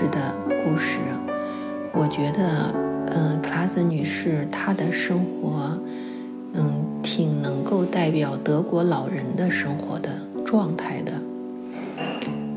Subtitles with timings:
[0.00, 0.34] 士的
[0.64, 0.98] 故事。
[1.92, 2.74] 我觉得，
[3.08, 5.78] 嗯，克拉森女士她的生活，
[6.54, 10.08] 嗯，挺能够代表德国老人的生活的
[10.42, 11.12] 状态的。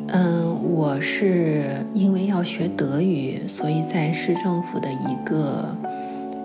[0.07, 5.75] 嗯，我是因为要学德语，所以在市政府的一个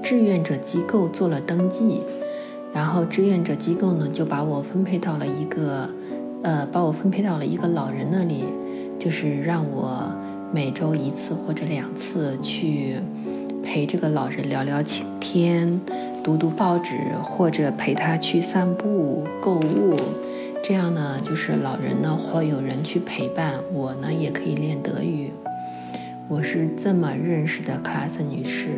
[0.03, 2.01] 志愿者机构做了登记。
[2.75, 5.89] 然后志愿者机构呢，就把我分配到了一个，
[6.43, 8.45] 呃，把我分配到了一个老人那里，
[8.99, 10.11] 就是让我
[10.51, 12.97] 每周一次或者两次去
[13.63, 14.83] 陪这个老人聊聊
[15.21, 15.79] 天、
[16.25, 19.97] 读读报纸，或者陪他去散步、购物。
[20.63, 25.31] 这样呢，就是老人呢会有人去陪伴我呢，也可以练德语。
[26.29, 28.69] 我是这么认识的克拉斯女士，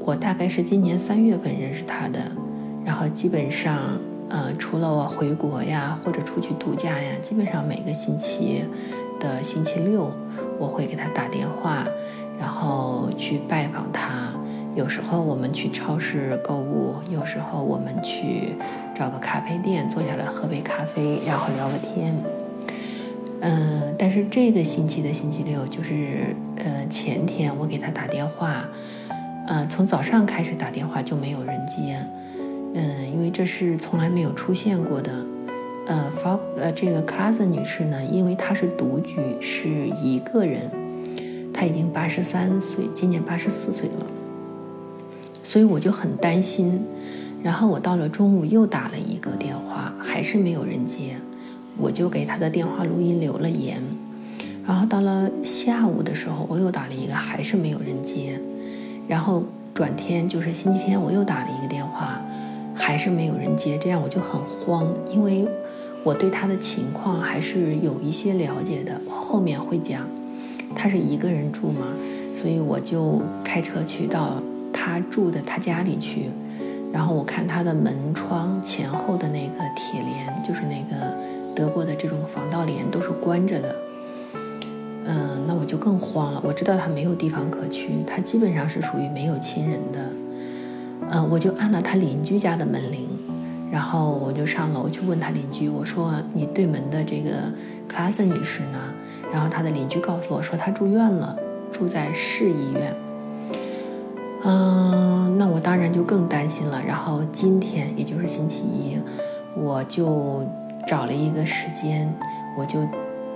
[0.00, 2.20] 我大概是今年三月份认识她的。
[2.84, 8.64] 然后基本上，呃，除了我回国呀，或者出去度假呀，基本上每个星期
[9.18, 10.12] 的星期六，
[10.58, 11.86] 我会给他打电话，
[12.38, 14.32] 然后去拜访他。
[14.74, 18.54] 有时候我们去超市购物，有时候我们去
[18.94, 22.14] 找个咖啡店坐下来喝杯咖啡，然后聊个天。
[23.40, 28.64] 嗯，但是这个星期的星期六，就是呃前天我给他打电话，
[29.46, 31.98] 呃，从早上开始打电话就没有人接。
[32.74, 35.10] 嗯，因为这是从来没有出现过的。
[35.86, 39.68] 呃法呃，这个 c l a s 女士呢，因为她是独居，是
[40.02, 40.70] 一个人，
[41.54, 44.06] 她已经八十三岁，今年八十四岁了，
[45.42, 46.84] 所以我就很担心。
[47.42, 51.16] 然后我到了中午又打了一个电话，还是没有人接，
[51.78, 53.80] 我就给她的电话录音留了言。
[54.66, 58.40] 然后到了下午的时候，我又打了一个，还是没有人接。
[59.06, 62.20] 然后转天就是星期天，我又打了一个电话。
[62.78, 65.48] 还是没有人接，这样我就很慌，因为
[66.06, 70.06] 我对他的情况还是有一些了解的，后面会讲。
[70.72, 71.86] 他是一个人住嘛，
[72.32, 74.40] 所以我就开车去到
[74.72, 76.30] 他住的他家里去，
[76.92, 81.12] 然后我看他的门窗前后的那个铁帘，就是那个
[81.56, 83.74] 德国的这种防盗帘都是关着的。
[85.06, 86.40] 嗯，那我就更慌了。
[86.44, 89.98] 我知道他没有地方可去，他基本上是属于没有亲人的。
[91.10, 93.08] 嗯，我就按了他邻居家的门铃，
[93.70, 97.30] 然后我就上楼去问他邻居，我说：“你对门的这个
[97.88, 98.78] 克拉森女士呢？”
[99.32, 101.36] 然后他的邻居告诉我说：“她住院了，
[101.72, 102.94] 住在市医院。”
[104.44, 106.80] 嗯，那我当然就更担心了。
[106.86, 108.96] 然后今天也就是星期一，
[109.56, 110.46] 我就
[110.86, 112.12] 找了一个时间，
[112.56, 112.78] 我就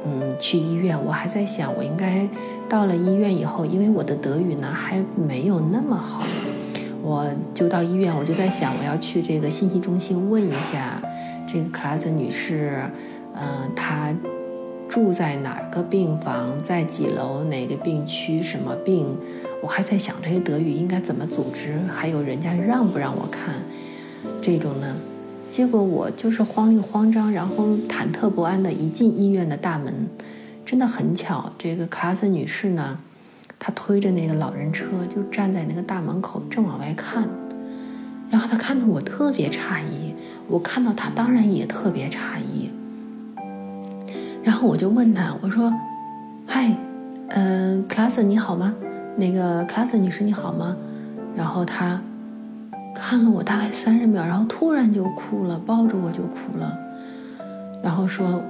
[0.05, 0.97] 嗯去医院。
[1.05, 2.29] 我还在想，我应该
[2.69, 6.23] 到了医院以后，因为我的德语呢还没有那么好。
[7.03, 11.03] 我就到医院，我就在想，我要去这个信息中心问一下，
[11.47, 12.83] 这个克拉森女士，
[13.35, 14.15] 嗯，她
[14.89, 19.17] 住在哪个病房，在几楼，哪个病区，什么病？
[19.63, 23.55] 我还在想这些德语应该怎么组织，还有人家让不让我看
[24.43, 24.97] 这种呢？
[25.51, 30.09] 结果我就是慌里慌张，然后忐忑不安的一进医院的大门，
[30.65, 32.99] 真的很巧，这个克拉森女士呢。
[33.63, 37.29] 他推着那个老人车，就站在那个大门口，正往外看。
[38.31, 40.15] 然后他看到我特别诧异，
[40.49, 42.71] 我看到他当然也特别诧异。
[44.43, 45.71] 然后我就问他，我说
[46.49, 46.75] ：“嗨，
[47.29, 48.75] 嗯，克拉斯你好吗？
[49.17, 50.75] 那个克拉斯女士你好吗？”
[51.37, 52.01] 然后他
[52.95, 56.79] 看了我大概三十秒，然后突然就哭了，抱着我就哭了，
[57.83, 58.43] 然后说。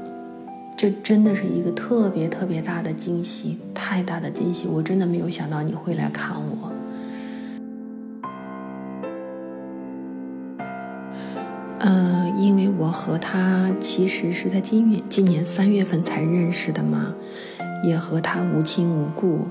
[0.80, 4.66] 这真的是一个特别特别大的惊喜，太大的惊喜！
[4.66, 6.72] 我真的没有想到你会来看我。
[11.80, 17.14] 嗯，因为我和他其实是在今月今年三月份才认识的嘛，
[17.84, 19.48] 也和他无亲无故，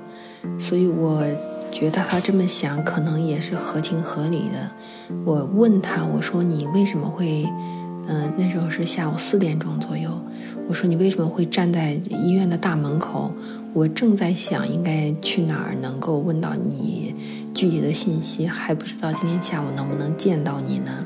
[0.58, 1.24] 所以我
[1.72, 4.72] 觉得他这么想可能也是合情合理的。
[5.24, 7.48] 我问他，我说你为什么会？
[8.08, 10.10] 嗯，那时候是下午四点钟左右。
[10.70, 11.94] 我说你为什么会站在
[12.24, 13.32] 医院的大门口？
[13.74, 17.16] 我正在想应该去哪儿能够问到你
[17.56, 21.04] 具体的信息，还不知道今天下午能不能见到你呢。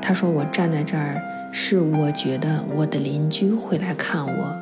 [0.00, 4.52] 他说我站在这儿是我觉得我的邻居会来看我，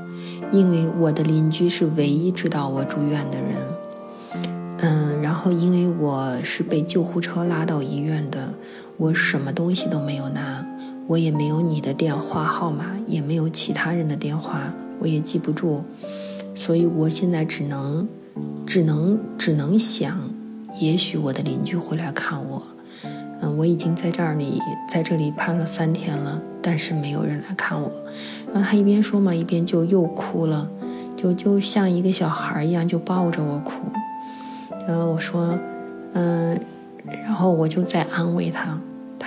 [0.53, 3.57] 因为我的邻居是唯一知道我住院的人。
[4.83, 8.53] 嗯，然后因为我是被救护车拉到医院的，
[8.99, 10.50] 我什么东西都没有拿。
[11.11, 15.83] 我也没有你的电话号码，也没有其他人的电话，我也记不住，
[16.55, 18.07] 所以我现在只能，
[18.65, 20.17] 只能，只能想，
[20.79, 22.63] 也许我的邻居会来看我。
[23.43, 27.91] 嗯，我已经在这里，在这里盼了三天了，但是没有人来看我。
[28.55, 30.71] 然后他一边说嘛，一边就又哭了，
[31.17, 33.83] 就就像一个小孩一样，就抱着我哭。
[34.87, 35.59] 然后我说，
[36.13, 36.57] 嗯，
[37.05, 38.81] 然后我就在安慰他，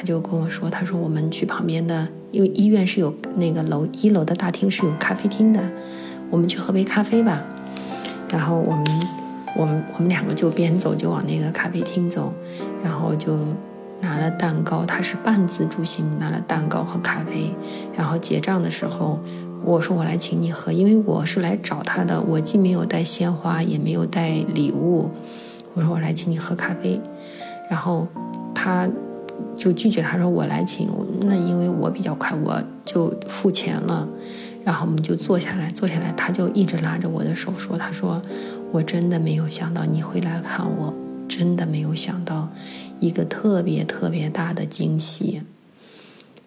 [0.04, 5.62] 他就跟我说，他说我们去旁边的，因为医院是有那个楼一楼的大厅是有咖啡厅的，
[6.30, 7.42] 我们去喝杯咖啡吧。
[8.28, 8.86] 然后我们
[9.56, 12.34] 我们我们两个就边走就往那个咖啡厅走，
[12.84, 13.40] 然后就
[14.02, 17.56] 拿了蛋糕，他是半自助型，拿了蛋糕和咖啡，
[17.96, 19.18] 然后结账的时候。
[19.64, 25.10] 我说我来请你喝，因为我是来找他的，我既没有带鲜花，也没有带礼物。
[25.74, 27.00] 我说我来请你喝咖啡，
[27.70, 28.06] 然后
[28.54, 28.90] 他
[29.56, 30.90] 就拒绝，他说我来请。
[31.22, 34.08] 那因为我比较快，我就付钱了。
[34.64, 38.22] 然后我们就坐下来，坐下来，他就一直拉着我的手说：“他说
[38.72, 40.94] 我真的没有想到你会来看我，
[41.28, 42.50] 真的没有想到
[43.00, 45.42] 一个特别特别大的惊喜。”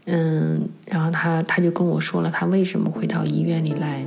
[0.08, 4.06] 嗯，然后他他就跟我说了，他为什么会到医院里来，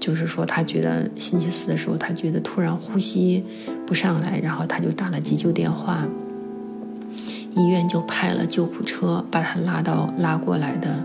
[0.00, 3.44] 就是说他觉得星期四的时候，他觉得突然呼吸
[3.86, 6.06] 不上来，然后他就打了急救电话，
[7.56, 10.96] 医院就派了救护车把他拉到拉过来的。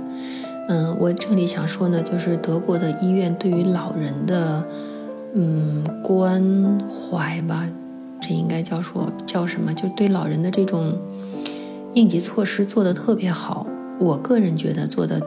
[0.68, 4.63] 嗯，我这里想说呢，就是德国的医院对于老人的
[5.34, 7.68] 嗯关怀吧，
[8.22, 9.74] 这应该叫说叫什么？
[9.74, 10.96] 就对老人的这种
[11.94, 13.66] 应急措施做得特别好。
[14.00, 15.19] 我个人觉得做的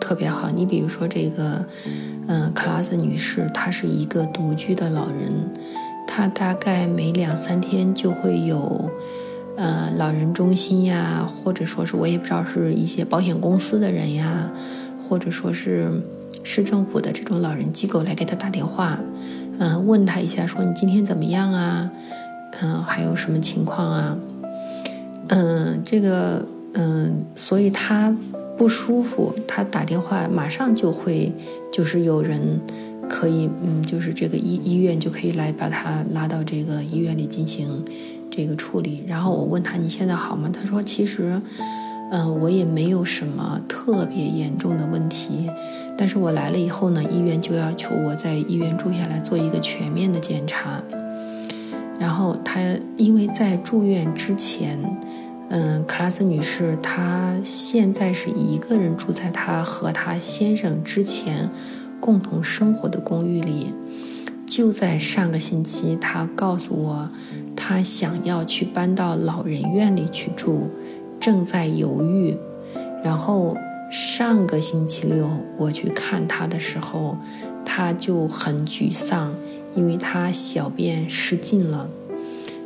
[0.00, 0.50] 特别好。
[0.50, 1.64] 你比如说这个，
[2.26, 5.32] 嗯，克拉斯女士，她是一个独居的老人，
[6.06, 8.90] 她大概每两三天就会有，
[9.58, 14.48] 呃，老人中心呀，或者说是我也不知道是一些保险公司的人呀，
[15.02, 15.90] 或者说是
[16.44, 19.00] 市政府的这种老人机构来给他打电话，
[19.58, 21.90] 嗯，问他一下，说你今天怎么样啊？
[22.60, 24.16] 嗯，还有什么情况啊？
[25.28, 26.46] 嗯，这个。
[26.74, 28.14] 嗯，所以他
[28.56, 31.32] 不舒服，他打电话马上就会，
[31.72, 32.60] 就是有人
[33.08, 37.84] 可以，嗯，就是这个医医院就可以来把他拉到这个医院里进行
[38.30, 39.02] 这个处理。
[39.06, 40.50] 然后我问他你现在好吗？
[40.52, 41.40] 他说其实，
[42.12, 45.50] 嗯，我也没有什么特别严重的问题，
[45.96, 50.82] 但是我来了以后呢，医院就要求我在医院住下来做一个全面的检查。
[51.98, 52.60] 然后他
[52.96, 54.78] 因为在住院之前。
[55.50, 61.48] 嗯，克拉斯女士，她现在是一个人住在她和她先生之前
[62.00, 63.72] 共同生活的公寓里。
[64.46, 67.10] 就在上个星期，他告诉我，
[67.54, 70.68] 他想要去搬到老人院里去住，
[71.20, 72.36] 正在犹豫。
[73.04, 73.56] 然后
[73.90, 75.28] 上个星期六
[75.58, 77.18] 我去看他的时候，
[77.64, 79.34] 他就很沮丧，
[79.74, 81.88] 因为他小便失禁了。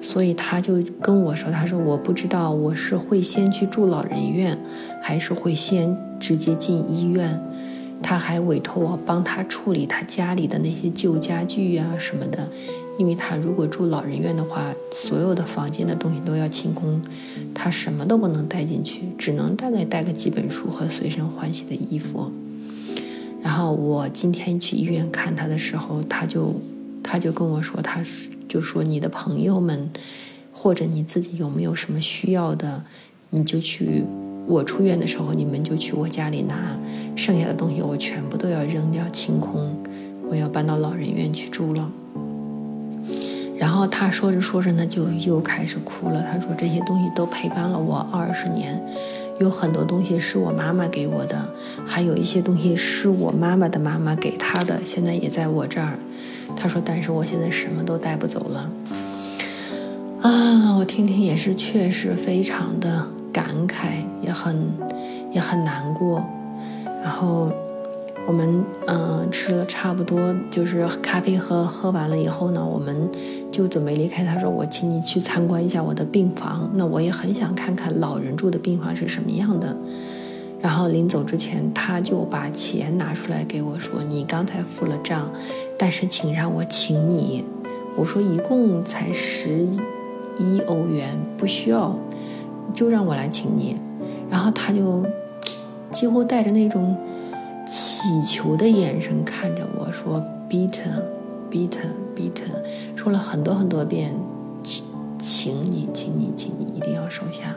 [0.01, 4.59] 所以他就跟我说：“他说我不知道我是会先去住老人院，
[5.01, 7.41] 还是会先直接进医院。
[8.03, 12.49] 他还委托我帮他处理他家里的那些旧家具呀什么的，
[12.99, 17.01] 因为他如果住老人院的话，所有的房间的东西都要清空，
[17.55, 22.31] 他什么都不能带进去，只能大概带个几本书和随身换洗的衣服。
[23.43, 26.55] 然后我今天去医院看他的时候，他就。”
[27.05, 28.01] 他就跟我说，他
[28.49, 29.91] 就说你的朋友们，
[30.53, 32.85] 或者你自己有没有什么需要的，
[33.31, 34.05] 你就去。
[34.47, 36.55] 我出院的时候，你们就去我家里拿，
[37.17, 39.77] 剩下的东西我全部都要扔掉清空，
[40.29, 41.91] 我要搬到老人院去住了。
[43.57, 46.23] 然后他说着说着呢，就又开始哭了。
[46.23, 48.83] 他说这些东西都陪伴了我二十年，
[49.39, 51.49] 有很多东西是我妈妈给我的，
[51.87, 55.97] 还有一些东西是我妈妈的妈妈给他的，现在也在我这儿。
[56.57, 58.71] 他说：“但是我现在什么都带不走了。”
[60.21, 64.57] 啊，我听听也是，确实非常的感慨，也很
[65.33, 66.23] 也很难过。
[67.03, 67.51] 然后
[68.27, 73.09] 我们嗯吃了差不多，就是咖啡喝喝完了以后呢，我们
[73.51, 74.25] 就准备离开。
[74.25, 79.77] 他说：“我请你去参观一下我的病房。”那我也很想看看老人住的病房是什么样的。
[80.61, 85.29] 然后临走之前，他就把钱拿出来给我说：“你刚才付了账，
[85.77, 87.45] 但是请让我请你。”
[87.99, 89.67] 我说：“一共才十
[90.39, 91.99] 一欧元，不需要，
[92.75, 93.77] 就让我来请你。”
[94.31, 95.05] 然后他就
[95.91, 96.97] 几乎带着那种
[97.67, 102.43] 乞求的眼神看着我说：“Bitte，Bitte，Bitte。”
[102.97, 104.15] 说了很多很多遍
[104.63, 104.85] ：“请，
[105.19, 107.55] 请你，请你，请你一定要收下。”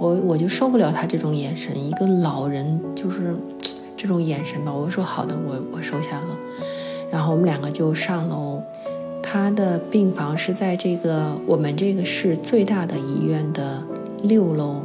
[0.00, 3.34] 我我就受不了他这种眼神，一个老人就是
[3.96, 4.72] 这种眼神吧。
[4.72, 6.36] 我说好的，我我收下了。
[7.12, 8.60] 然后我们两个就上楼，
[9.22, 13.80] 他的病房是在这个我们这个市最大的医院的
[14.24, 14.80] 六楼。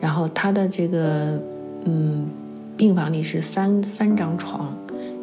[0.00, 1.40] 然后他的这个
[1.84, 2.26] 嗯
[2.76, 4.76] 病房里是三三张床，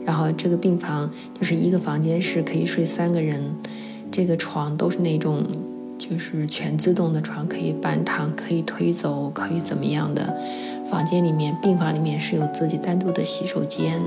[0.05, 1.07] 然后这个病房
[1.39, 3.43] 就是一个房间是可以睡三个人，
[4.09, 5.43] 这个床都是那种
[5.99, 10.35] 就是全自动的床，可以半躺，可以推走，可以怎么样的。
[10.89, 14.01] 房间里面，病房里面是有自己单独的洗手间，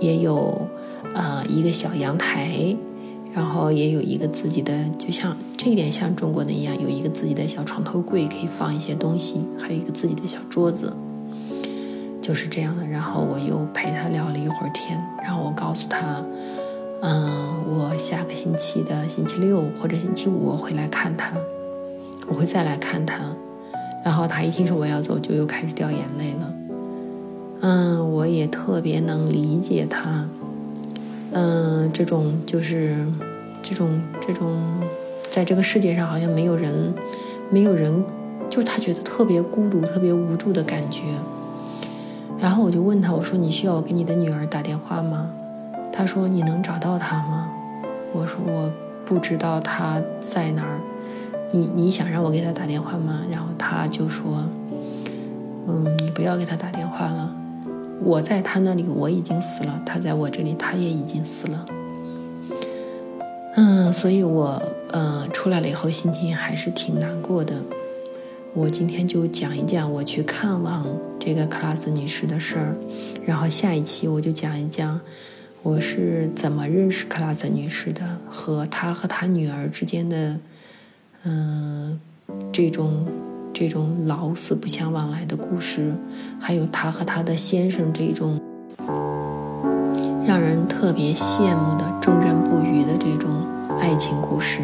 [0.00, 0.68] 也有
[1.14, 2.76] 呃一个小阳台，
[3.32, 10.92] 然后也有一个自己的，就像这一点像中国的一样，有一个自己的小床头柜，可以放一些东西，还有一个自己的小桌子。
[12.20, 16.22] 就是这样的，然后我又陪他聊了一会儿天，然后我告诉他，
[17.00, 21.32] 嗯，我下个星期的星期六或者星期五我会来看他，
[22.28, 23.20] 我会再来看他，
[24.04, 26.52] 然后他一听说我要走，就又开始掉眼泪了。
[27.62, 30.28] 嗯，我也特别能理解他，
[31.32, 32.96] 嗯，这种就是
[33.62, 34.60] 这种这种，
[35.30, 36.92] 在这个世界上好像没有人，
[37.50, 38.04] 没有人，
[38.48, 41.02] 就是他觉得特别孤独、特别无助的感觉。
[42.38, 45.30] 然后我就问他，我说你需要我给你的女儿打电话吗？
[45.92, 47.48] 他说你能找到她吗？
[48.12, 48.72] 我说我
[49.04, 50.80] 不知道她在哪儿，
[51.52, 53.20] 你你想让我给她打电话吗？
[53.30, 54.44] 然后他就说，
[55.68, 57.36] 嗯，你不要给她打电话了，
[58.02, 61.64] 我在他那里我已经死了，他在我这里他也已经死了。
[63.56, 67.56] 嗯，所以我嗯出来了以后心情还是挺难过的。
[68.52, 70.84] 我今天就讲一讲我去看望
[71.20, 72.74] 这个克拉斯女士的事儿，
[73.24, 75.00] 然后下一期我就讲一讲
[75.62, 80.36] 我是怎么认识克拉斯女士的，和她和她女儿之间的，
[81.22, 82.00] 嗯，
[82.52, 83.06] 这种
[83.60, 85.92] 这种老死不相往来的故事，
[86.40, 88.40] 还有她和她的先生这种
[90.26, 93.30] 让人特别羡慕的忠贞不渝的这种
[93.78, 94.62] 爱情故事。